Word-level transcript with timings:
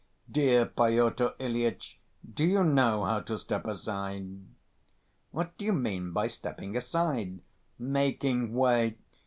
Dear 0.31 0.65
Pyotr 0.65 1.35
Ilyitch, 1.39 1.99
do 2.33 2.43
you 2.43 2.63
know 2.63 3.05
how 3.05 3.19
to 3.19 3.37
step 3.37 3.67
aside?" 3.67 4.39
"What 5.29 5.55
do 5.59 5.65
you 5.65 5.73
mean 5.73 6.11
by 6.11 6.25
'stepping 6.25 6.75
aside'?" 6.75 7.39
"Making 7.77 8.55
way. 8.55 8.97